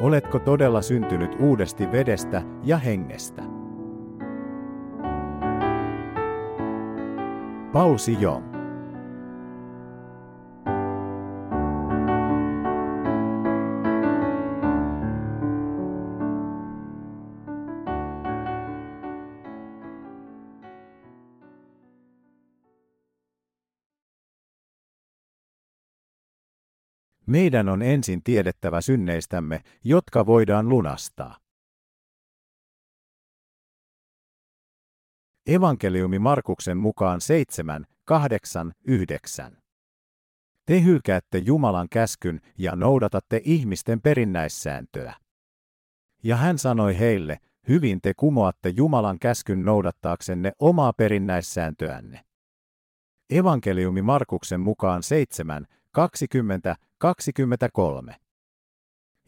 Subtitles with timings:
[0.00, 3.42] Oletko todella syntynyt uudesti vedestä ja hengestä?
[7.72, 8.47] Paul Sijong.
[27.28, 31.36] Meidän on ensin tiedettävä synneistämme, jotka voidaan lunastaa.
[35.46, 39.58] Evankeliumi Markuksen mukaan 7, 8, 9.
[40.66, 45.14] Te hylkäätte Jumalan käskyn ja noudatatte ihmisten perinnäissääntöä.
[46.22, 52.24] Ja hän sanoi heille, hyvin te kumoatte Jumalan käskyn noudattaaksenne omaa perinnäissääntöänne.
[53.30, 58.16] Evankeliumi Markuksen mukaan 7, 20, 23.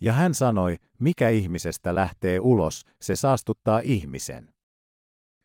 [0.00, 4.54] Ja hän sanoi, mikä ihmisestä lähtee ulos, se saastuttaa ihmisen.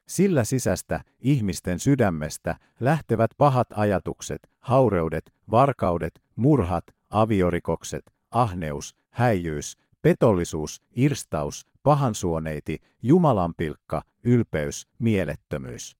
[0.07, 11.67] Sillä sisästä, ihmisten sydämestä, lähtevät pahat ajatukset, haureudet, varkaudet, murhat, aviorikokset, ahneus, häijyys, petollisuus, irstaus,
[11.83, 15.97] pahansuoneiti, jumalanpilkka, ylpeys, mielettömyys.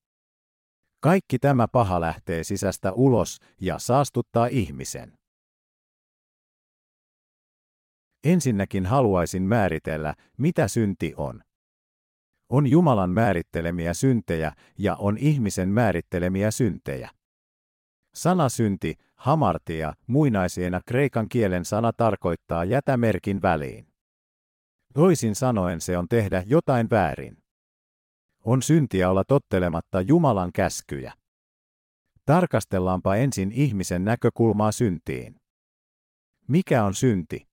[1.06, 5.12] Kaikki tämä paha lähtee sisästä ulos ja saastuttaa ihmisen.
[8.24, 11.42] Ensinnäkin haluaisin määritellä, mitä synti on.
[12.48, 17.10] On Jumalan määrittelemiä syntejä ja on ihmisen määrittelemiä syntejä.
[18.14, 23.86] Sana synti, hamartia, muinaisena kreikan kielen sana tarkoittaa jätämerkin väliin.
[24.94, 27.45] Toisin sanoen se on tehdä jotain väärin.
[28.46, 31.12] On syntiä olla tottelematta Jumalan käskyjä.
[32.24, 35.36] Tarkastellaanpa ensin ihmisen näkökulmaa syntiin.
[36.48, 37.46] Mikä on synti?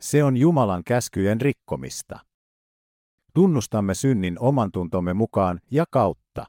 [0.00, 2.18] Se on Jumalan käskyjen rikkomista.
[3.34, 6.46] Tunnustamme synnin oman tuntomme mukaan ja kautta.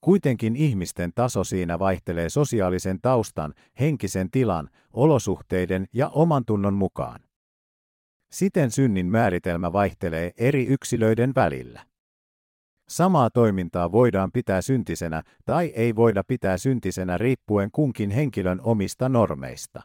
[0.00, 7.20] Kuitenkin ihmisten taso siinä vaihtelee sosiaalisen taustan, henkisen tilan, olosuhteiden ja oman tunnon mukaan.
[8.32, 11.91] Siten synnin määritelmä vaihtelee eri yksilöiden välillä.
[12.92, 19.82] Samaa toimintaa voidaan pitää syntisenä tai ei voida pitää syntisenä riippuen kunkin henkilön omista normeista.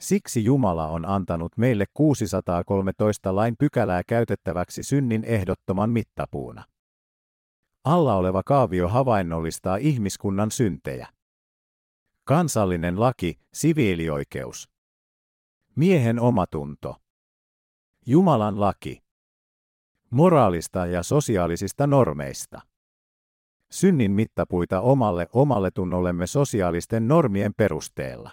[0.00, 6.64] Siksi Jumala on antanut meille 613 lain pykälää käytettäväksi synnin ehdottoman mittapuuna.
[7.84, 11.08] Alla oleva kaavio havainnollistaa ihmiskunnan syntejä.
[12.24, 14.68] Kansallinen laki, siviilioikeus.
[15.76, 16.96] Miehen omatunto.
[18.06, 19.03] Jumalan laki.
[20.10, 22.60] Moraalista ja sosiaalisista normeista.
[23.70, 28.30] Synnin mittapuita omalle omalle tunnollemme sosiaalisten normien perusteella.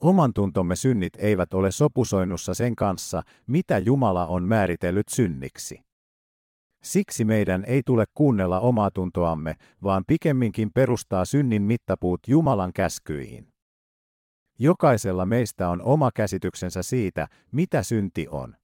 [0.00, 5.80] Oman tuntomme synnit eivät ole sopusoinnussa sen kanssa, mitä Jumala on määritellyt synniksi.
[6.82, 13.48] Siksi meidän ei tule kuunnella omaa tuntoamme, vaan pikemminkin perustaa synnin mittapuut Jumalan käskyihin.
[14.58, 18.56] Jokaisella meistä on oma käsityksensä siitä, mitä synti on.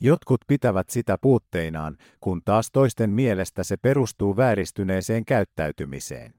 [0.00, 6.34] Jotkut pitävät sitä puutteinaan, kun taas toisten mielestä se perustuu vääristyneeseen käyttäytymiseen.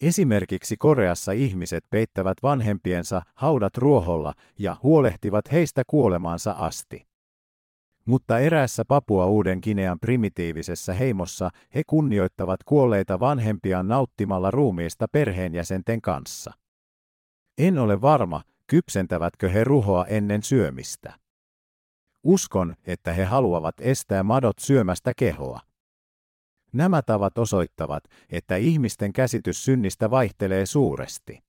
[0.00, 7.06] Esimerkiksi Koreassa ihmiset peittävät vanhempiensa haudat ruoholla ja huolehtivat heistä kuolemaansa asti.
[8.04, 16.52] Mutta eräässä Papua Uuden Kinean primitiivisessä heimossa he kunnioittavat kuolleita vanhempiaan nauttimalla ruumiista perheenjäsenten kanssa.
[17.58, 21.25] En ole varma, kypsentävätkö he ruhoa ennen syömistä.
[22.26, 25.60] Uskon, että he haluavat estää madot syömästä kehoa.
[26.72, 31.42] Nämä tavat osoittavat, että ihmisten käsitys synnistä vaihtelee suuresti.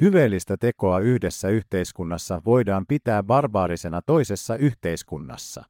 [0.00, 5.64] Hyveellistä tekoa yhdessä yhteiskunnassa voidaan pitää barbaarisena toisessa yhteiskunnassa.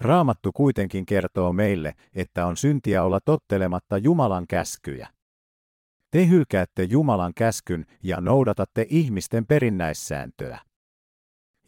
[0.00, 5.08] Raamattu kuitenkin kertoo meille, että on syntiä olla tottelematta Jumalan käskyjä.
[6.10, 10.71] Te hylkäätte Jumalan käskyn ja noudatatte ihmisten perinnäissääntöä.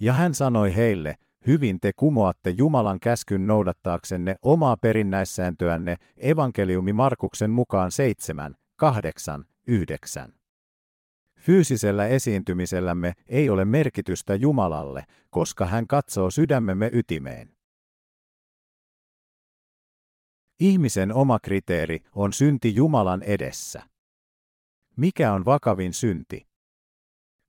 [0.01, 7.93] Ja hän sanoi heille, Hyvin te kumoatte Jumalan käskyn noudattaaksenne omaa perinnäissääntöänne evankeliumi Markuksen mukaan
[7.93, 10.35] 7, 8, 9.
[11.39, 17.55] Fyysisellä esiintymisellämme ei ole merkitystä Jumalalle, koska hän katsoo sydämemme ytimeen.
[20.61, 23.83] Ihmisen oma kriteeri on synti Jumalan edessä.
[24.97, 26.47] Mikä on vakavin synti?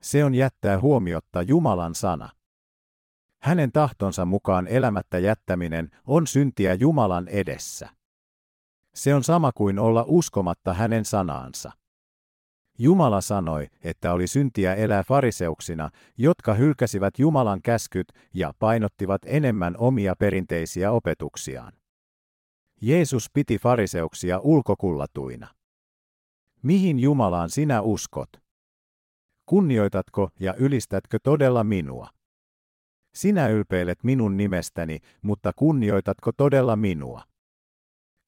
[0.05, 2.29] Se on jättää huomiotta Jumalan sana.
[3.41, 7.89] Hänen tahtonsa mukaan elämättä jättäminen on syntiä Jumalan edessä.
[8.95, 11.71] Se on sama kuin olla uskomatta hänen sanaansa.
[12.77, 20.15] Jumala sanoi, että oli syntiä elää fariseuksina, jotka hylkäsivät Jumalan käskyt ja painottivat enemmän omia
[20.19, 21.73] perinteisiä opetuksiaan.
[22.81, 25.47] Jeesus piti fariseuksia ulkokullatuina.
[26.63, 28.44] Mihin Jumalaan sinä uskot?
[29.45, 32.09] Kunnioitatko ja ylistätkö todella minua?
[33.13, 37.23] Sinä ylpeilet minun nimestäni, mutta kunnioitatko todella minua?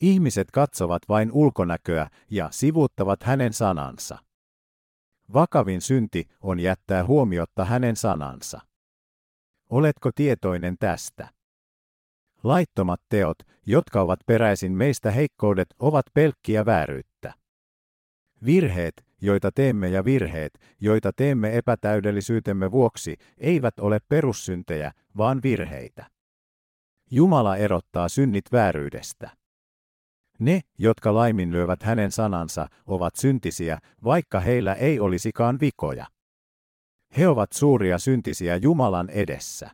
[0.02, 4.18] Ihmiset katsovat vain ulkonäköä ja sivuuttavat hänen sanansa.
[5.34, 8.62] Vakavin synti on jättää huomiotta hänen sanansa.
[9.70, 11.30] Oletko tietoinen tästä?
[12.44, 17.34] Laittomat teot, jotka ovat peräisin meistä heikkoudet, ovat pelkkiä vääryyttä.
[18.46, 26.06] Virheet, joita teemme ja virheet, joita teemme epätäydellisyytemme vuoksi, eivät ole perussyntejä, vaan virheitä.
[27.12, 29.30] Jumala erottaa synnit vääryydestä.
[30.40, 36.06] Ne, jotka laiminlyövät hänen sanansa, ovat syntisiä, vaikka heillä ei olisikaan vikoja.
[37.18, 39.70] He ovat suuria syntisiä Jumalan edessä.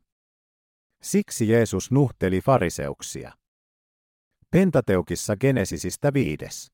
[1.01, 3.31] Siksi Jeesus nuhteli fariseuksia.
[4.51, 6.72] Pentateukissa Genesisistä viides.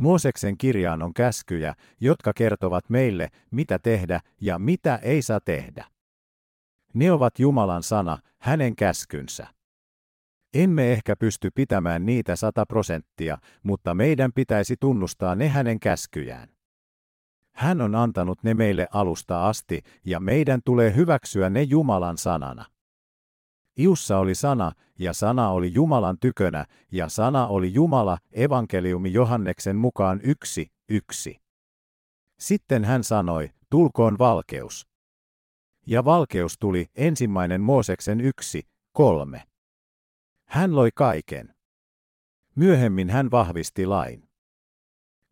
[0.00, 5.84] Mooseksen kirjaan on käskyjä, jotka kertovat meille, mitä tehdä ja mitä ei saa tehdä.
[6.94, 9.46] Ne ovat Jumalan sana, hänen käskynsä.
[10.54, 16.48] Emme ehkä pysty pitämään niitä sata prosenttia, mutta meidän pitäisi tunnustaa ne hänen käskyjään.
[17.52, 22.64] Hän on antanut ne meille alusta asti, ja meidän tulee hyväksyä ne Jumalan sanana.
[23.78, 30.20] Iussa oli sana, ja sana oli Jumalan tykönä, ja sana oli Jumala, evankeliumi Johanneksen mukaan
[30.22, 31.40] yksi, yksi.
[32.38, 34.88] Sitten hän sanoi, tulkoon valkeus.
[35.86, 39.42] Ja valkeus tuli ensimmäinen Mooseksen yksi, kolme.
[40.48, 41.54] Hän loi kaiken.
[42.54, 44.28] Myöhemmin hän vahvisti lain.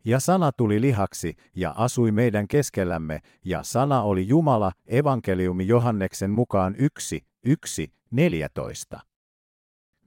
[0.05, 6.75] Ja sana tuli lihaksi ja asui meidän keskellämme, ja sana oli Jumala, evankeliumi Johanneksen mukaan
[6.79, 9.01] yksi, yksi, 14.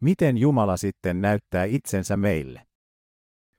[0.02, 2.68] Miten Jumala sitten näyttää itsensä meille?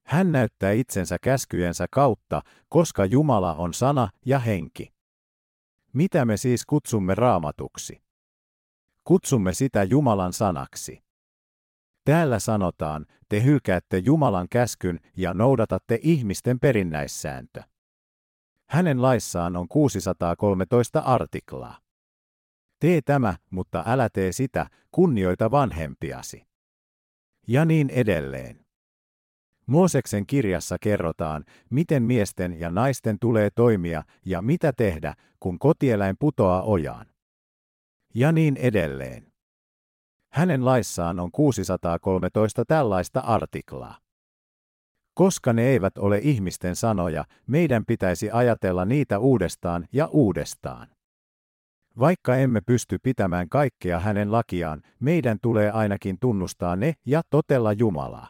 [0.07, 4.93] Hän näyttää itsensä käskyjensä kautta, koska Jumala on sana ja henki.
[5.93, 8.03] Mitä me siis kutsumme raamatuksi?
[9.05, 11.03] Kutsumme sitä Jumalan sanaksi.
[12.05, 17.63] Täällä sanotaan, te hylkäätte Jumalan käskyn ja noudatatte ihmisten perinnäissääntö.
[18.69, 21.79] Hänen laissaan on 613 artiklaa.
[22.83, 26.47] Tee tämä, mutta älä tee sitä, kunnioita vanhempiasi.
[27.49, 28.67] Ja niin edelleen.
[29.67, 36.63] Mooseksen kirjassa kerrotaan, miten miesten ja naisten tulee toimia ja mitä tehdä, kun kotieläin putoaa
[36.63, 37.07] ojaan.
[38.15, 39.33] Ja niin edelleen.
[40.33, 43.99] Hänen laissaan on 613 tällaista artiklaa.
[45.15, 50.89] Koska ne eivät ole ihmisten sanoja, meidän pitäisi ajatella niitä uudestaan ja uudestaan.
[51.99, 58.29] Vaikka emme pysty pitämään kaikkea hänen lakiaan, meidän tulee ainakin tunnustaa ne ja totella Jumalaa.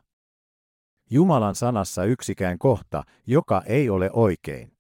[1.11, 4.73] Jumalan sanassa yksikään kohta, joka ei ole oikein.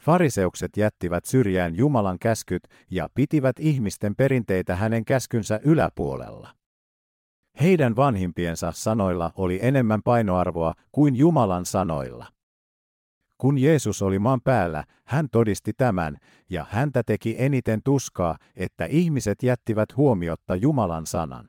[0.00, 6.54] Fariseukset jättivät syrjään Jumalan käskyt ja pitivät ihmisten perinteitä hänen käskynsä yläpuolella.
[7.60, 12.35] Heidän vanhimpiensa sanoilla oli enemmän painoarvoa kuin Jumalan sanoilla.
[13.38, 16.16] Kun Jeesus oli maan päällä, hän todisti tämän,
[16.50, 21.48] ja häntä teki eniten tuskaa, että ihmiset jättivät huomiotta Jumalan sanan.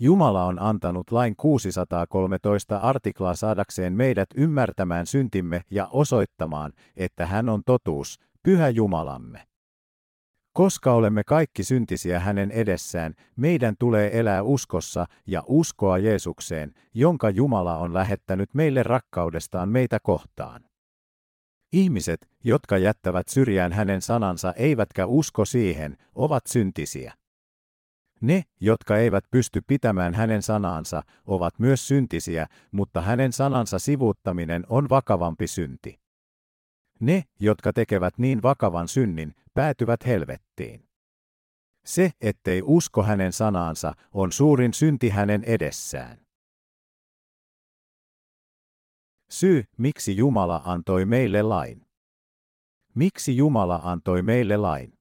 [0.00, 7.62] Jumala on antanut lain 613 artiklaa saadakseen meidät ymmärtämään syntimme ja osoittamaan, että hän on
[7.66, 9.46] totuus, pyhä Jumalamme.
[10.56, 17.78] Koska olemme kaikki syntisiä hänen edessään, meidän tulee elää uskossa ja uskoa Jeesukseen, jonka Jumala
[17.78, 20.64] on lähettänyt meille rakkaudestaan meitä kohtaan.
[21.72, 27.14] Ihmiset, jotka jättävät syrjään hänen sanansa eivätkä usko siihen, ovat syntisiä.
[28.20, 34.88] Ne, jotka eivät pysty pitämään hänen sanaansa, ovat myös syntisiä, mutta hänen sanansa sivuuttaminen on
[34.88, 36.05] vakavampi synti.
[37.00, 40.88] Ne, jotka tekevät niin vakavan synnin, päätyvät helvettiin.
[41.84, 46.26] Se, ettei usko hänen sanaansa, on suurin synti hänen edessään.
[49.30, 51.86] Syy, miksi Jumala antoi meille lain.
[52.94, 54.92] Miksi Jumala antoi meille lain?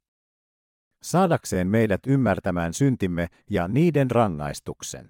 [1.02, 5.10] Saadakseen meidät ymmärtämään syntimme ja niiden rangaistuksen.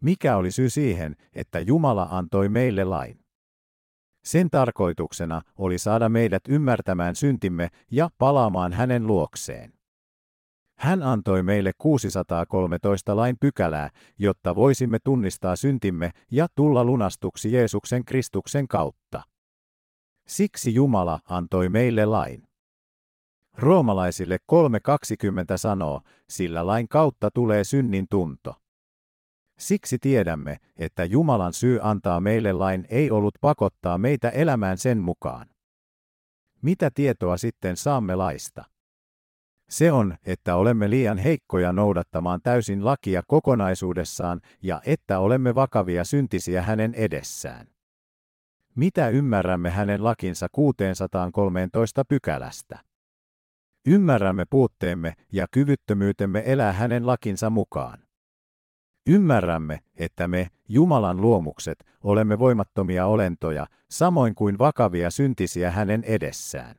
[0.00, 3.23] Mikä oli syy siihen, että Jumala antoi meille lain?
[4.24, 9.72] Sen tarkoituksena oli saada meidät ymmärtämään syntimme ja palaamaan hänen luokseen.
[10.78, 18.68] Hän antoi meille 613 lain pykälää, jotta voisimme tunnistaa syntimme ja tulla lunastuksi Jeesuksen Kristuksen
[18.68, 19.22] kautta.
[20.26, 22.42] Siksi Jumala antoi meille lain.
[23.58, 24.58] Roomalaisille 3.20
[25.56, 28.54] sanoo, sillä lain kautta tulee synnin tunto.
[29.58, 35.46] Siksi tiedämme, että Jumalan syy antaa meille lain ei ollut pakottaa meitä elämään sen mukaan.
[36.62, 38.64] Mitä tietoa sitten saamme laista?
[39.68, 46.62] Se on, että olemme liian heikkoja noudattamaan täysin lakia kokonaisuudessaan ja että olemme vakavia syntisiä
[46.62, 47.66] hänen edessään.
[48.74, 52.78] Mitä ymmärrämme hänen lakinsa 613 pykälästä?
[53.86, 57.98] Ymmärrämme puutteemme ja kyvyttömyytemme elää hänen lakinsa mukaan.
[59.06, 66.76] Ymmärrämme, että me, Jumalan luomukset, olemme voimattomia olentoja, samoin kuin vakavia syntisiä hänen edessään.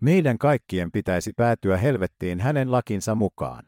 [0.00, 3.66] Meidän kaikkien pitäisi päätyä helvettiin hänen lakinsa mukaan.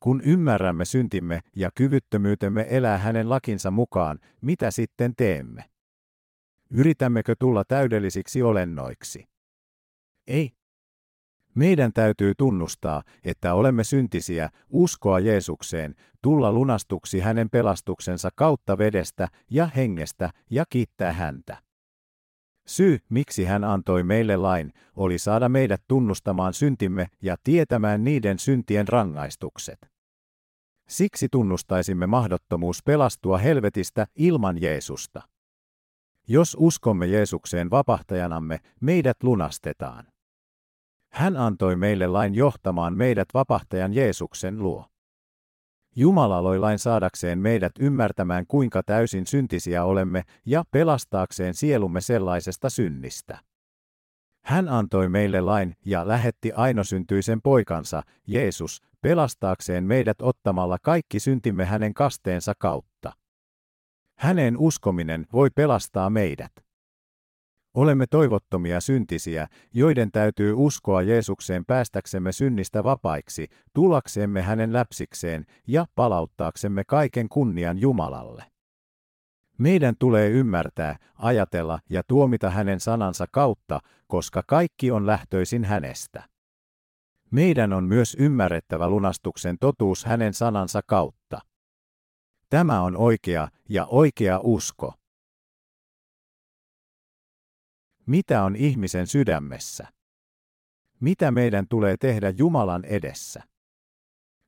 [0.00, 5.64] Kun ymmärrämme syntimme ja kyvyttömyytemme elää hänen lakinsa mukaan, mitä sitten teemme?
[6.70, 9.28] Yritämmekö tulla täydellisiksi olennoiksi?
[10.26, 10.59] Ei.
[11.54, 19.66] Meidän täytyy tunnustaa, että olemme syntisiä, uskoa Jeesukseen, tulla lunastuksi hänen pelastuksensa kautta vedestä ja
[19.66, 21.62] hengestä ja kiittää häntä.
[22.66, 28.88] Syy, miksi hän antoi meille lain, oli saada meidät tunnustamaan syntimme ja tietämään niiden syntien
[28.88, 29.90] rangaistukset.
[30.88, 35.22] Siksi tunnustaisimme mahdottomuus pelastua helvetistä ilman Jeesusta.
[36.28, 40.09] Jos uskomme Jeesukseen vapahtajanamme, meidät lunastetaan.
[41.12, 44.86] Hän antoi meille lain johtamaan meidät vapahtajan Jeesuksen luo.
[45.96, 53.38] Jumala loi lain saadakseen meidät ymmärtämään kuinka täysin syntisiä olemme ja pelastaakseen sielumme sellaisesta synnistä.
[54.44, 61.94] Hän antoi meille lain ja lähetti ainosyntyisen poikansa, Jeesus, pelastaakseen meidät ottamalla kaikki syntimme hänen
[61.94, 63.12] kasteensa kautta.
[64.18, 66.52] Hänen uskominen voi pelastaa meidät.
[67.74, 76.84] Olemme toivottomia syntisiä, joiden täytyy uskoa Jeesukseen päästäksemme synnistä vapaiksi, tullaksemme hänen läpsikseen ja palauttaaksemme
[76.84, 78.44] kaiken kunnian Jumalalle.
[79.58, 86.28] Meidän tulee ymmärtää, ajatella ja tuomita hänen sanansa kautta, koska kaikki on lähtöisin hänestä.
[87.30, 91.40] Meidän on myös ymmärrettävä lunastuksen totuus hänen sanansa kautta.
[92.48, 94.99] Tämä on oikea ja oikea usko.
[98.10, 99.86] Mitä on ihmisen sydämessä?
[101.00, 103.42] Mitä meidän tulee tehdä Jumalan edessä?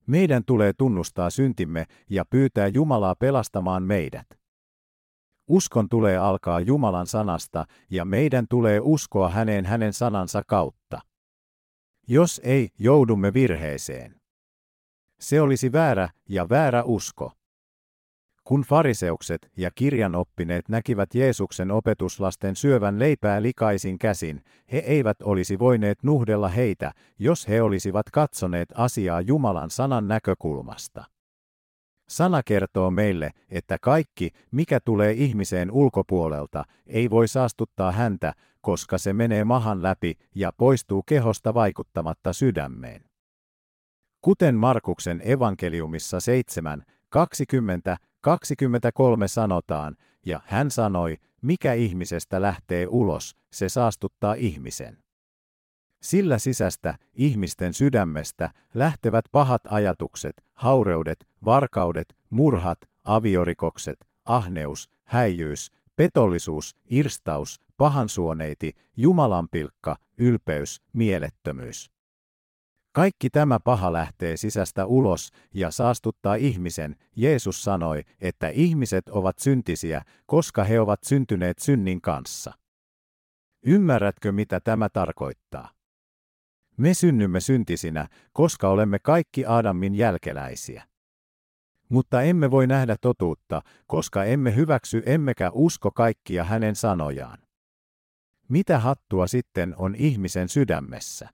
[0.07, 4.27] Meidän tulee tunnustaa syntimme ja pyytää Jumalaa pelastamaan meidät.
[5.49, 11.01] Uskon tulee alkaa Jumalan sanasta ja meidän tulee uskoa häneen hänen sanansa kautta.
[12.09, 14.21] Jos ei, joudumme virheeseen.
[15.21, 17.33] Se olisi väärä ja väärä usko.
[18.53, 26.03] Kun fariseukset ja kirjanoppineet näkivät Jeesuksen opetuslasten syövän leipää likaisin käsin, he eivät olisi voineet
[26.03, 31.05] nuhdella heitä, jos he olisivat katsoneet asiaa Jumalan sanan näkökulmasta.
[32.09, 39.13] Sana kertoo meille, että kaikki, mikä tulee ihmiseen ulkopuolelta, ei voi saastuttaa häntä, koska se
[39.13, 43.05] menee mahan läpi ja poistuu kehosta vaikuttamatta sydämeen.
[44.21, 53.69] Kuten Markuksen evankeliumissa 7, 20, 23 sanotaan, ja hän sanoi, mikä ihmisestä lähtee ulos, se
[53.69, 54.99] saastuttaa ihmisen.
[56.03, 67.61] Sillä sisästä, ihmisten sydämestä, lähtevät pahat ajatukset, haureudet, varkaudet, murhat, aviorikokset, ahneus, häijyys, petollisuus, irstaus,
[67.77, 71.91] pahansuoneiti, jumalanpilkka, ylpeys, mielettömyys.
[72.93, 76.97] Kaikki tämä paha lähtee sisästä ulos ja saastuttaa ihmisen.
[77.17, 82.53] Jeesus sanoi, että ihmiset ovat syntisiä, koska he ovat syntyneet synnin kanssa.
[83.67, 85.71] Ymmärrätkö, mitä tämä tarkoittaa?
[86.77, 90.85] Me synnymme syntisinä, koska olemme kaikki Adamin jälkeläisiä.
[91.89, 97.39] Mutta emme voi nähdä totuutta, koska emme hyväksy emmekä usko kaikkia hänen sanojaan.
[98.49, 101.29] Mitä hattua sitten on ihmisen sydämessä?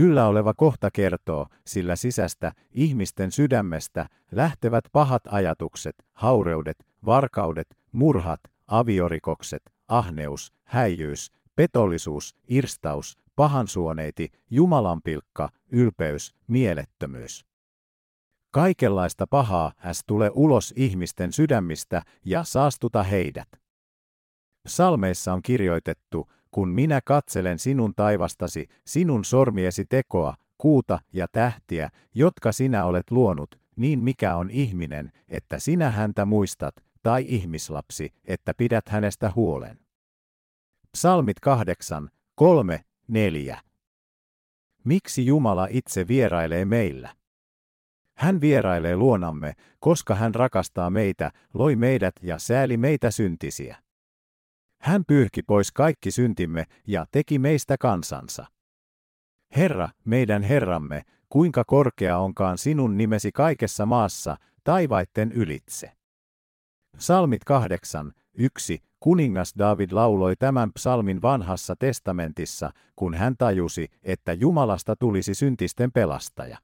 [0.00, 9.62] Yllä oleva kohta kertoo, sillä sisästä, ihmisten sydämestä, lähtevät pahat ajatukset, haureudet, varkaudet, murhat, aviorikokset,
[9.88, 17.46] ahneus, häijyys, petollisuus, irstaus, pahansuoneiti, jumalanpilkka, ylpeys, mielettömyys.
[18.50, 23.48] Kaikenlaista pahaa häs tulee ulos ihmisten sydämistä ja saastuta heidät.
[24.66, 32.52] Salmeissa on kirjoitettu, kun minä katselen sinun taivastasi, sinun sormiesi tekoa, kuuta ja tähtiä, jotka
[32.52, 38.88] sinä olet luonut, niin mikä on ihminen, että sinä häntä muistat, tai ihmislapsi, että pidät
[38.88, 39.78] hänestä huolen.
[40.92, 43.60] Psalmit 8, 3, 4.
[44.84, 47.14] Miksi Jumala itse vierailee meillä?
[48.16, 53.76] Hän vierailee luonamme, koska hän rakastaa meitä, loi meidät ja sääli meitä syntisiä.
[54.80, 58.46] Hän pyyhki pois kaikki syntimme ja teki meistä kansansa.
[59.56, 65.92] Herra, meidän Herramme, kuinka korkea onkaan sinun nimesi kaikessa maassa, taivaitten ylitse.
[66.98, 68.82] Salmit 8, 1.
[69.00, 76.58] Kuningas David lauloi tämän psalmin vanhassa testamentissa, kun hän tajusi, että Jumalasta tulisi syntisten pelastaja.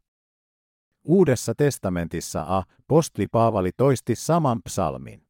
[1.05, 2.63] Uudessa testamentissa A.
[2.89, 5.24] Postli Paavali toisti saman psalmin.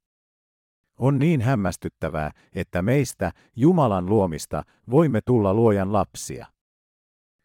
[0.99, 6.47] On niin hämmästyttävää, että meistä, Jumalan luomista, voimme tulla luojan lapsia.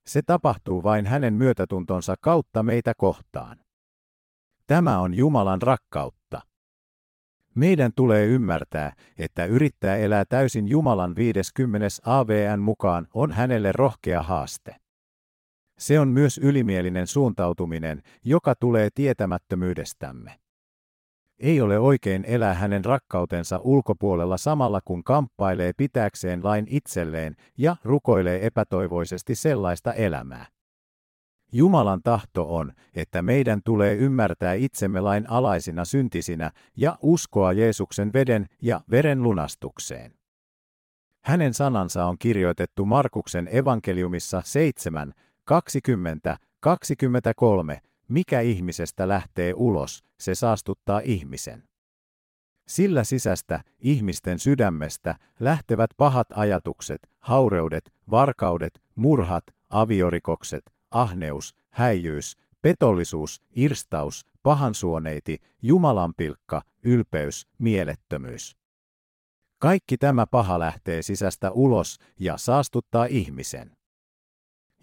[0.05, 3.57] Se tapahtuu vain hänen myötätuntonsa kautta meitä kohtaan.
[4.67, 6.41] Tämä on Jumalan rakkautta.
[7.55, 14.75] Meidän tulee ymmärtää, että yrittää elää täysin Jumalan 50 AVN mukaan on hänelle rohkea haaste.
[15.79, 20.39] Se on myös ylimielinen suuntautuminen, joka tulee tietämättömyydestämme.
[21.39, 28.46] Ei ole oikein elää hänen rakkautensa ulkopuolella samalla kun kamppailee pitääkseen lain itselleen ja rukoilee
[28.46, 30.46] epätoivoisesti sellaista elämää.
[31.51, 38.46] Jumalan tahto on, että meidän tulee ymmärtää itsemme lain alaisina syntisinä ja uskoa Jeesuksen veden
[38.62, 40.13] ja veren lunastukseen.
[41.24, 51.01] Hänen sanansa on kirjoitettu Markuksen evankeliumissa 7, 20, 23, mikä ihmisestä lähtee ulos, se saastuttaa
[51.03, 51.63] ihmisen.
[52.67, 64.25] Sillä sisästä, ihmisten sydämestä, lähtevät pahat ajatukset, haureudet, varkaudet, murhat, aviorikokset, ahneus, häijyys, petollisuus, irstaus,
[64.43, 68.57] pahansuoneiti, jumalanpilkka, ylpeys, mielettömyys.
[69.59, 73.78] Kaikki tämä paha lähtee sisästä ulos ja saastuttaa ihmisen.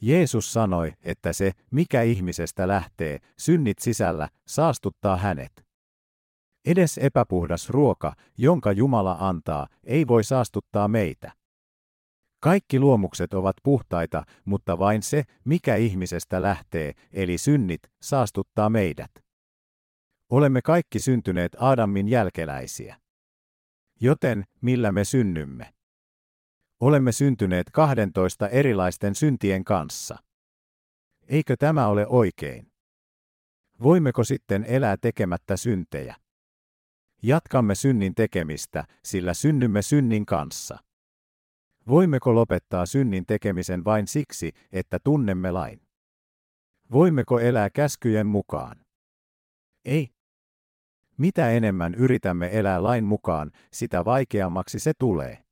[0.00, 5.66] Jeesus sanoi, että se, mikä ihmisestä lähtee, synnit sisällä, saastuttaa hänet.
[6.64, 11.32] Edes epäpuhdas ruoka, jonka Jumala antaa, ei voi saastuttaa meitä.
[12.40, 19.10] Kaikki luomukset ovat puhtaita, mutta vain se, mikä ihmisestä lähtee, eli synnit, saastuttaa meidät.
[20.30, 22.96] Olemme kaikki syntyneet Adamin jälkeläisiä.
[24.00, 25.75] Joten, millä me synnymme?
[26.80, 30.16] Olemme syntyneet 12 erilaisten syntien kanssa.
[31.28, 32.72] Eikö tämä ole oikein?
[33.82, 36.16] Voimmeko sitten elää tekemättä syntejä?
[37.22, 40.78] Jatkamme synnin tekemistä, sillä synnymme synnin kanssa.
[41.88, 45.80] Voimmeko lopettaa synnin tekemisen vain siksi, että tunnemme lain?
[46.92, 48.76] Voimmeko elää käskyjen mukaan?
[49.84, 50.08] Ei.
[51.18, 55.45] Mitä enemmän yritämme elää lain mukaan, sitä vaikeammaksi se tulee.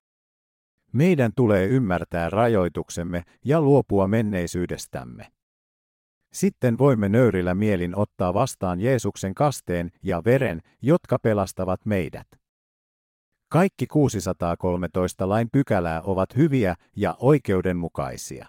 [0.94, 5.32] Meidän tulee ymmärtää rajoituksemme ja luopua menneisyydestämme.
[6.32, 12.26] Sitten voimme nöyrillä mielin ottaa vastaan Jeesuksen kasteen ja veren, jotka pelastavat meidät.
[13.48, 18.46] Kaikki 613 lain pykälää ovat hyviä ja oikeudenmukaisia.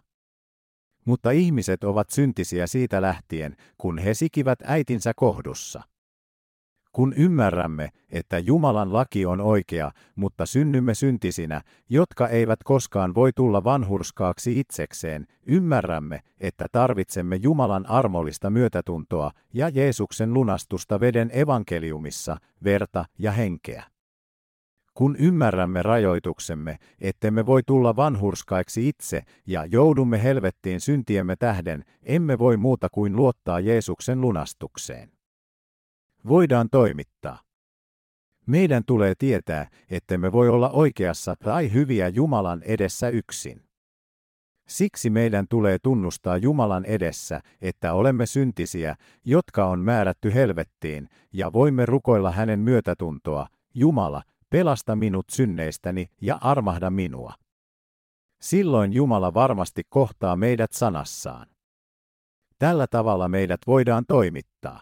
[1.05, 5.81] Mutta ihmiset ovat syntisiä siitä lähtien, kun he sikivät äitinsä kohdussa.
[6.95, 13.63] Kun ymmärrämme, että Jumalan laki on oikea, mutta synnymme syntisinä, jotka eivät koskaan voi tulla
[13.63, 23.31] vanhurskaaksi itsekseen, ymmärrämme, että tarvitsemme Jumalan armollista myötätuntoa ja Jeesuksen lunastusta veden evankeliumissa, verta ja
[23.31, 23.84] henkeä.
[24.93, 32.58] Kun ymmärrämme rajoituksemme, ettemme voi tulla vanhurskaiksi itse ja joudumme helvettiin syntiemme tähden, emme voi
[32.58, 35.14] muuta kuin luottaa Jeesuksen lunastukseen.
[36.28, 37.40] Voidaan toimittaa.
[38.48, 43.64] Meidän tulee tietää, ettemme voi olla oikeassa tai hyviä Jumalan edessä yksin.
[44.68, 51.86] Siksi meidän tulee tunnustaa Jumalan edessä, että olemme syntisiä, jotka on määrätty helvettiin, ja voimme
[51.86, 57.34] rukoilla hänen myötätuntoa, Jumala, pelasta minut synneistäni ja armahda minua.
[58.42, 61.48] Silloin Jumala varmasti kohtaa meidät sanassaan.
[62.60, 64.82] Tällä tavalla meidät voidaan toimittaa.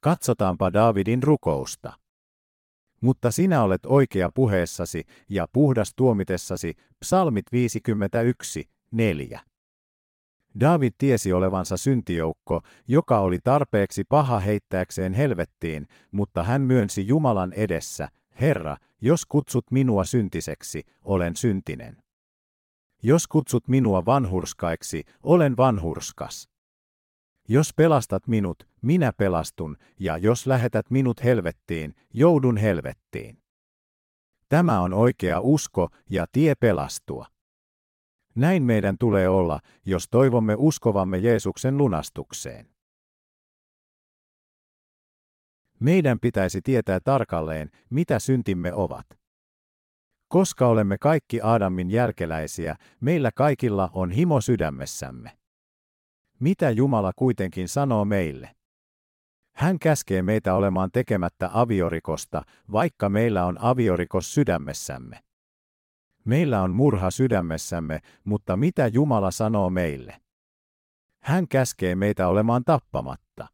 [0.00, 1.92] Katsotaanpa Daavidin rukousta.
[3.00, 9.40] Mutta sinä olet oikea puheessasi ja puhdas tuomitessasi, psalmit 51, 4.
[10.60, 18.08] David tiesi olevansa syntijoukko, joka oli tarpeeksi paha heittääkseen helvettiin, mutta hän myönsi Jumalan edessä,
[18.40, 22.02] Herra, jos kutsut minua syntiseksi, olen syntinen.
[23.02, 26.49] Jos kutsut minua vanhurskaiksi, olen vanhurskas.
[27.52, 33.42] Jos pelastat minut, minä pelastun, ja jos lähetät minut helvettiin, joudun helvettiin.
[34.48, 37.26] Tämä on oikea usko ja tie pelastua.
[38.34, 42.70] Näin meidän tulee olla, jos toivomme uskovamme Jeesuksen lunastukseen.
[45.80, 49.06] Meidän pitäisi tietää tarkalleen, mitä syntimme ovat.
[50.28, 55.39] Koska olemme kaikki Aadamin jälkeläisiä, meillä kaikilla on himo sydämessämme.
[56.40, 58.56] Mitä Jumala kuitenkin sanoo meille?
[59.54, 65.20] Hän käskee meitä olemaan tekemättä aviorikosta, vaikka meillä on aviorikos sydämessämme.
[66.24, 70.20] Meillä on murha sydämessämme, mutta mitä Jumala sanoo meille?
[71.22, 73.48] Hän käskee meitä olemaan tappamatta.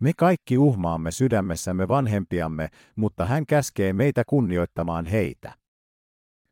[0.00, 5.57] Me kaikki uhmaamme sydämessämme vanhempiamme, mutta hän käskee meitä kunnioittamaan heitä.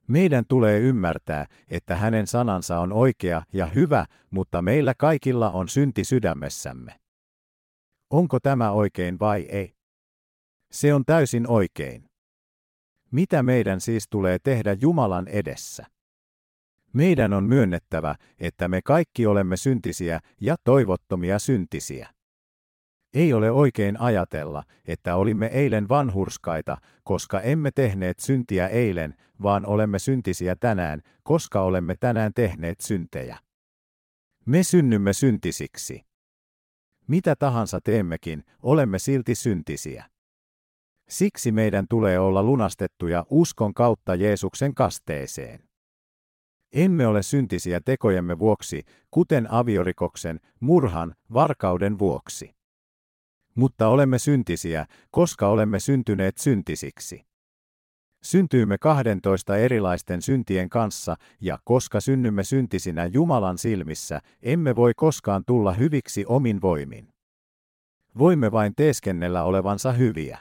[0.09, 6.05] Meidän tulee ymmärtää, että hänen sanansa on oikea ja hyvä, mutta meillä kaikilla on synti
[6.05, 7.01] sydämessämme.
[8.11, 9.75] Onko tämä oikein vai ei?
[10.73, 12.05] Se on täysin oikein.
[13.11, 15.87] Mitä meidän siis tulee tehdä Jumalan edessä?
[16.93, 22.16] Meidän on myönnettävä, että me kaikki olemme syntisiä ja toivottomia syntisiä.
[23.15, 29.99] Ei ole oikein ajatella, että olimme eilen vanhurskaita, koska emme tehneet syntiä eilen, vaan olemme
[29.99, 33.39] syntisiä tänään, koska olemme tänään tehneet syntejä.
[34.47, 36.07] Me synnymme syntisiksi.
[37.07, 40.05] Mitä tahansa teemmekin, olemme silti syntisiä.
[41.09, 45.69] Siksi meidän tulee olla lunastettuja uskon kautta Jeesuksen kasteeseen.
[46.73, 52.56] Emme ole syntisiä tekojemme vuoksi, kuten aviorikoksen, murhan, varkauden vuoksi.
[53.57, 57.27] Mutta olemme syntisiä, koska olemme syntyneet syntisiksi.
[58.23, 65.73] Syntyymme 12 erilaisten syntien kanssa, ja koska synnymme syntisinä Jumalan silmissä, emme voi koskaan tulla
[65.73, 67.09] hyviksi omin voimin.
[68.19, 70.39] Voimme vain teeskennellä olevansa hyviä.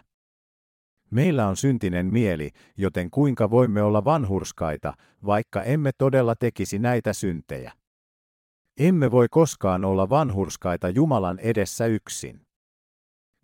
[1.11, 4.93] Meillä on syntinen mieli, joten kuinka voimme olla vanhurskaita,
[5.25, 7.71] vaikka emme todella tekisi näitä syntejä?
[8.79, 12.44] Emme voi koskaan olla vanhurskaita Jumalan edessä yksin.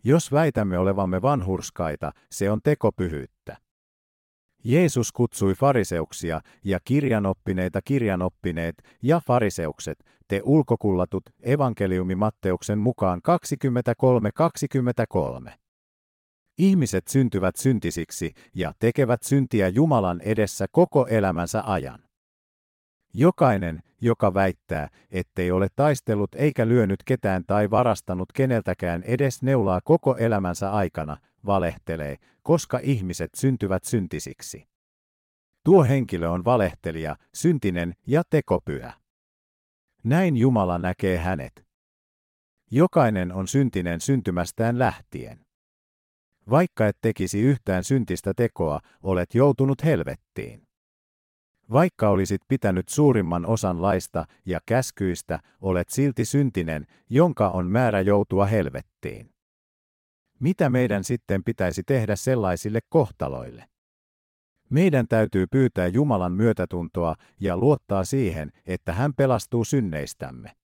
[0.04, 3.56] Jos väitämme olevamme vanhurskaita, se on tekopyhyyttä.
[4.64, 13.20] Jeesus kutsui fariseuksia ja kirjanoppineita kirjanoppineet ja fariseukset, te ulkokullatut, evankeliumi Matteuksen mukaan
[15.46, 15.52] 23.23.
[16.58, 22.11] Ihmiset syntyvät syntisiksi ja tekevät syntiä Jumalan edessä koko elämänsä ajan.
[23.14, 30.16] Jokainen, joka väittää, ettei ole taistellut eikä lyönyt ketään tai varastanut keneltäkään edes neulaa koko
[30.16, 34.68] elämänsä aikana, valehtelee, koska ihmiset syntyvät syntisiksi.
[35.64, 38.92] Tuo henkilö on valehtelija, syntinen ja tekopyhä.
[40.04, 41.66] Näin Jumala näkee hänet.
[42.70, 45.46] Jokainen on syntinen syntymästään lähtien.
[46.50, 50.66] Vaikka et tekisi yhtään syntistä tekoa, olet joutunut helvettiin.
[51.72, 58.46] Vaikka olisit pitänyt suurimman osan laista ja käskyistä, olet silti syntinen, jonka on määrä joutua
[58.46, 59.30] helvettiin.
[60.40, 63.68] Mitä meidän sitten pitäisi tehdä sellaisille kohtaloille?
[64.70, 70.56] Meidän täytyy pyytää Jumalan myötätuntoa ja luottaa siihen, että hän pelastuu synneistämme.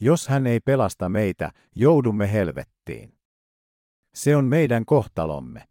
[0.00, 3.18] Jos hän ei pelasta meitä, joudumme helvettiin.
[4.14, 5.68] Se on meidän kohtalomme.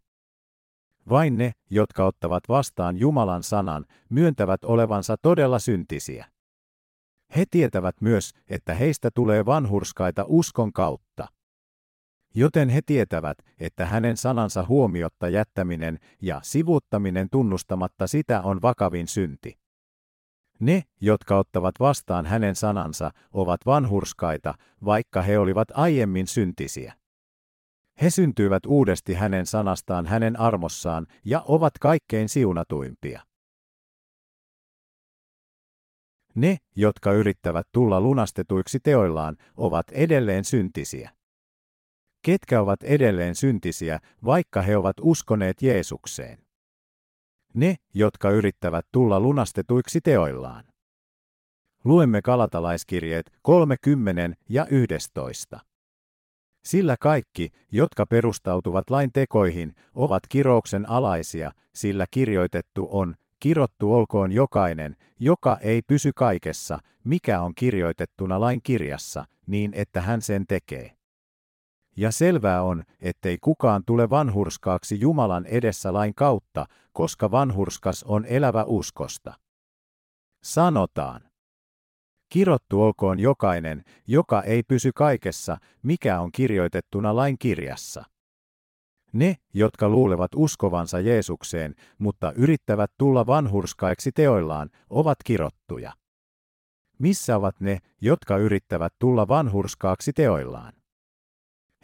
[1.08, 6.26] Vain ne, jotka ottavat vastaan Jumalan sanan, myöntävät olevansa todella syntisiä.
[7.36, 11.28] He tietävät myös, että heistä tulee vanhurskaita uskon kautta.
[12.34, 19.58] Joten he tietävät, että hänen sanansa huomiotta jättäminen ja sivuuttaminen tunnustamatta sitä on vakavin synti.
[20.60, 26.94] Ne, jotka ottavat vastaan hänen sanansa, ovat vanhurskaita, vaikka he olivat aiemmin syntisiä.
[28.02, 33.22] He syntyivät uudesti hänen sanastaan hänen armossaan ja ovat kaikkein siunatuimpia.
[36.34, 41.10] Ne, jotka yrittävät tulla lunastetuiksi teoillaan, ovat edelleen syntisiä.
[42.22, 46.38] Ketkä ovat edelleen syntisiä, vaikka he ovat uskoneet Jeesukseen?
[47.54, 50.64] Ne, jotka yrittävät tulla lunastetuiksi teoillaan.
[51.84, 55.60] Luemme kalatalaiskirjeet 30 ja 11.
[56.66, 64.96] Sillä kaikki, jotka perustautuvat lain tekoihin, ovat kirouksen alaisia, sillä kirjoitettu on, kirottu olkoon jokainen,
[65.20, 70.96] joka ei pysy kaikessa, mikä on kirjoitettuna lain kirjassa, niin että hän sen tekee.
[71.96, 78.64] Ja selvää on, ettei kukaan tule vanhurskaaksi Jumalan edessä lain kautta, koska vanhurskas on elävä
[78.64, 79.34] uskosta.
[80.42, 81.25] Sanotaan.
[82.28, 88.04] Kirottu olkoon jokainen, joka ei pysy kaikessa, mikä on kirjoitettuna lain kirjassa.
[89.12, 95.92] Ne, jotka luulevat uskovansa Jeesukseen, mutta yrittävät tulla vanhurskaiksi teoillaan, ovat kirottuja.
[96.98, 100.72] Missä ovat ne, jotka yrittävät tulla vanhurskaaksi teoillaan?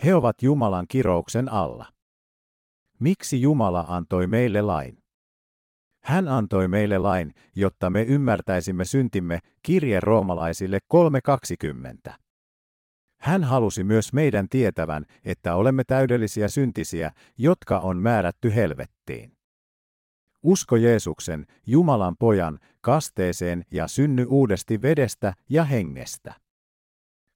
[0.04, 1.86] He ovat Jumalan kirouksen alla.
[2.98, 5.01] Miksi Jumala antoi meille lain?
[6.04, 10.78] Hän antoi meille lain, jotta me ymmärtäisimme syntimme, kirje roomalaisille
[12.08, 12.12] 3.20.
[13.20, 19.32] Hän halusi myös meidän tietävän, että olemme täydellisiä syntisiä, jotka on määrätty helvettiin.
[20.42, 26.34] Usko Jeesuksen, Jumalan pojan, kasteeseen ja synny uudesti vedestä ja hengestä.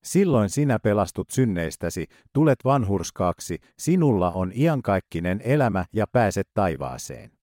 [0.05, 7.36] Silloin sinä pelastut synneistäsi, tulet vanhurskaaksi, sinulla on iankaikkinen elämä ja pääset taivaaseen.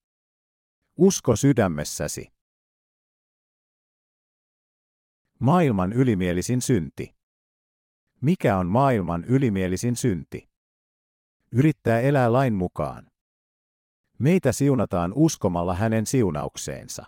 [0.97, 2.34] Usko sydämessäsi.
[5.39, 7.15] Maailman ylimielisin synti.
[8.21, 10.49] Mikä on maailman ylimielisin synti?
[11.51, 13.12] Yrittää elää lain mukaan.
[14.19, 17.06] Meitä siunataan uskomalla hänen siunaukseensa.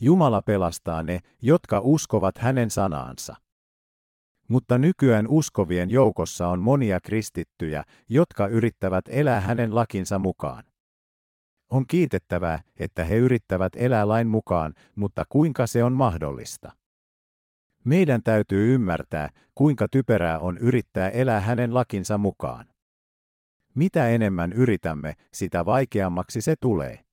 [0.00, 3.36] Jumala pelastaa ne, jotka uskovat hänen sanaansa.
[4.48, 10.71] Mutta nykyään uskovien joukossa on monia kristittyjä, jotka yrittävät elää hänen lakinsa mukaan.
[11.72, 16.72] On kiitettävää, että he yrittävät elää lain mukaan, mutta kuinka se on mahdollista?
[17.84, 22.66] Meidän täytyy ymmärtää, kuinka typerää on yrittää elää hänen lakinsa mukaan.
[23.74, 27.04] Mitä enemmän yritämme, sitä vaikeammaksi se tulee.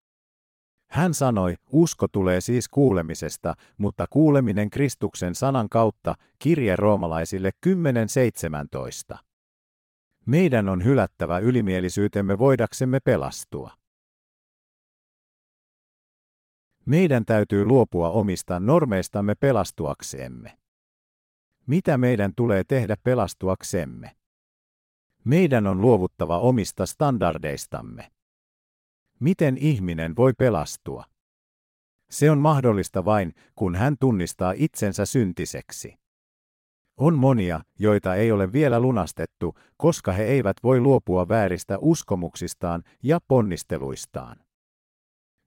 [0.91, 7.51] Hän sanoi, usko tulee siis kuulemisesta, mutta kuuleminen Kristuksen sanan kautta, kirje roomalaisille
[9.13, 9.17] 10.17.
[10.25, 13.78] Meidän on hylättävä ylimielisyytemme voidaksemme pelastua.
[16.89, 20.57] Meidän täytyy luopua omista normeistamme pelastuaksemme.
[21.67, 24.15] Mitä meidän tulee tehdä pelastuaksemme?
[25.23, 28.11] Meidän on luovuttava omista standardeistamme.
[29.19, 31.03] Miten ihminen voi pelastua?
[32.09, 35.95] Se on mahdollista vain, kun hän tunnistaa itsensä syntiseksi.
[36.97, 43.19] On monia, joita ei ole vielä lunastettu, koska he eivät voi luopua vääristä uskomuksistaan ja
[43.27, 44.48] ponnisteluistaan.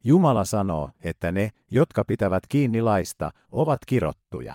[0.05, 4.55] Jumala sanoo, että ne, jotka pitävät kiinni laista, ovat kirottuja.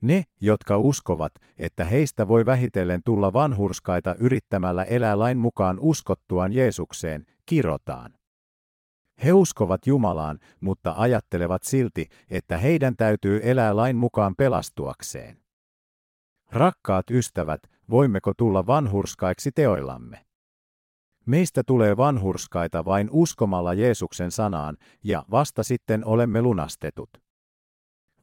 [0.00, 7.26] Ne, jotka uskovat, että heistä voi vähitellen tulla vanhurskaita yrittämällä elää lain mukaan uskottuaan Jeesukseen,
[7.46, 8.14] kirotaan.
[9.24, 15.40] He uskovat Jumalaan, mutta ajattelevat silti, että heidän täytyy elää lain mukaan pelastuakseen.
[16.50, 20.29] Rakkaat ystävät, voimmeko tulla vanhurskaiksi teoillamme?
[21.26, 27.10] Meistä tulee vanhurskaita vain uskomalla Jeesuksen sanaan, ja vasta sitten olemme lunastetut.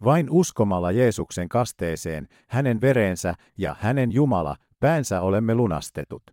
[0.03, 6.23] Vain uskomalla Jeesuksen kasteeseen, hänen vereensä ja hänen Jumala, päänsä olemme lunastetut.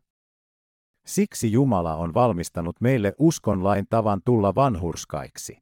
[1.07, 5.59] Siksi Jumala on valmistanut meille uskonlain tavan tulla vanhurskaiksi.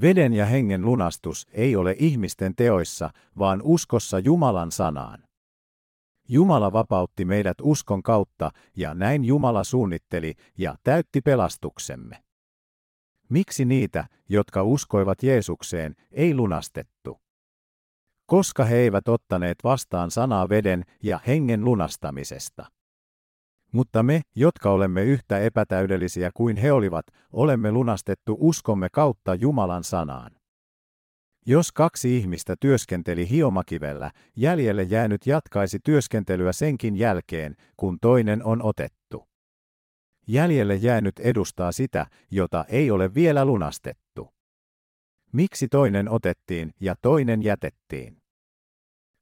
[0.00, 5.27] Veden ja hengen lunastus ei ole ihmisten teoissa, vaan uskossa Jumalan sanaan.
[6.28, 12.22] Jumala vapautti meidät uskon kautta, ja näin Jumala suunnitteli ja täytti pelastuksemme.
[13.28, 17.20] Miksi niitä, jotka uskoivat Jeesukseen, ei lunastettu?
[18.26, 22.66] Koska he eivät ottaneet vastaan sanaa veden ja hengen lunastamisesta.
[23.72, 30.37] Mutta me, jotka olemme yhtä epätäydellisiä kuin he olivat, olemme lunastettu uskomme kautta Jumalan sanaan.
[31.50, 39.28] Jos kaksi ihmistä työskenteli hiomakivellä, jäljelle jäänyt jatkaisi työskentelyä senkin jälkeen, kun toinen on otettu.
[40.26, 44.34] Jäljelle jäänyt edustaa sitä, jota ei ole vielä lunastettu.
[45.32, 48.16] Miksi toinen otettiin ja toinen jätettiin?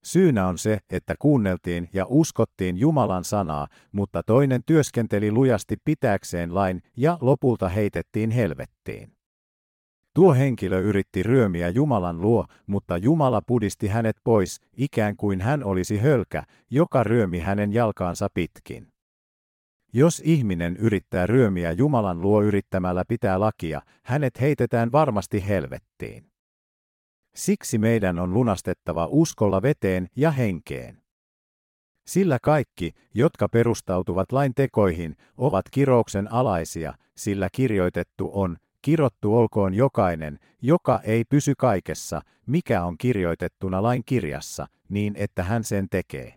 [0.05, 6.83] Syynä on se, että kuunneltiin ja uskottiin Jumalan sanaa, mutta toinen työskenteli lujasti pitääkseen lain
[6.97, 9.16] ja lopulta heitettiin helvettiin.
[10.17, 15.99] Tuo henkilö yritti ryömiä Jumalan luo, mutta Jumala pudisti hänet pois, ikään kuin hän olisi
[15.99, 18.93] hölkä, joka ryömi hänen jalkaansa pitkin.
[19.93, 26.31] Jos ihminen yrittää ryömiä Jumalan luo yrittämällä pitää lakia, hänet heitetään varmasti helvettiin.
[27.35, 31.03] Siksi meidän on lunastettava uskolla veteen ja henkeen.
[32.07, 40.39] Sillä kaikki, jotka perustautuvat lain tekoihin, ovat kirouksen alaisia, sillä kirjoitettu on, kirottu olkoon jokainen,
[40.63, 46.35] joka ei pysy kaikessa, mikä on kirjoitettuna lain kirjassa, niin että hän sen tekee.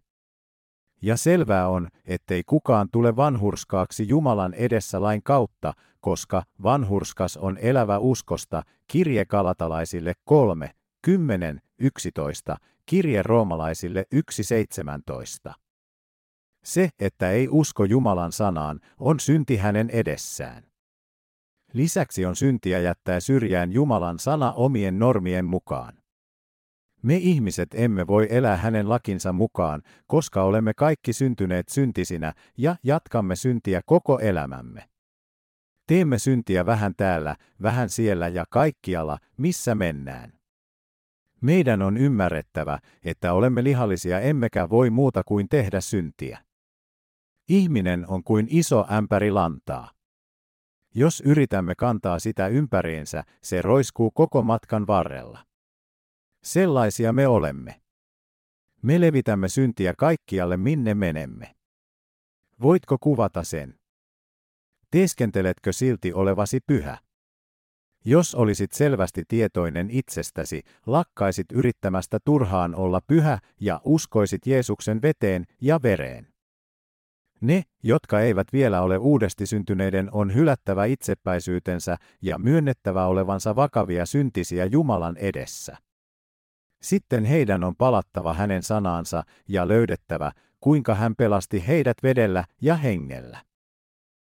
[1.01, 7.97] Ja selvää on, ettei kukaan tule vanhurskaaksi Jumalan edessä lain kautta, koska vanhurskas on elävä
[7.97, 14.05] uskosta, kirje kalatalaisille 3, 10, 11, kirje roomalaisille
[15.47, 15.53] 1.17.
[16.63, 20.68] Se, että ei usko Jumalan sanaan, on synti hänen edessään.
[21.73, 25.93] Lisäksi on syntiä jättää syrjään Jumalan sana omien normien mukaan.
[27.03, 33.35] Me ihmiset emme voi elää hänen lakinsa mukaan, koska olemme kaikki syntyneet syntisinä ja jatkamme
[33.35, 34.89] syntiä koko elämämme.
[35.87, 40.33] Teemme syntiä vähän täällä, vähän siellä ja kaikkialla, missä mennään.
[41.41, 46.39] Meidän on ymmärrettävä, että olemme lihallisia emmekä voi muuta kuin tehdä syntiä.
[47.49, 49.98] Ihminen on kuin iso ämpäri lantaa.
[50.95, 55.45] Jos yritämme kantaa sitä ympäriinsä, se roiskuu koko matkan varrella.
[56.43, 57.81] Sellaisia me olemme.
[58.81, 61.55] Me levitämme syntiä kaikkialle minne menemme.
[62.61, 63.79] Voitko kuvata sen?
[64.91, 66.97] Teeskenteletkö silti olevasi pyhä?
[68.05, 75.79] Jos olisit selvästi tietoinen itsestäsi, lakkaisit yrittämästä turhaan olla pyhä ja uskoisit Jeesuksen veteen ja
[75.83, 76.27] vereen.
[77.41, 84.65] Ne, jotka eivät vielä ole uudesti syntyneiden, on hylättävä itsepäisyytensä ja myönnettävä olevansa vakavia syntisiä
[84.65, 85.77] Jumalan edessä.
[86.81, 93.48] Sitten heidän on palattava hänen sanaansa ja löydettävä, kuinka hän pelasti heidät vedellä ja hengellä.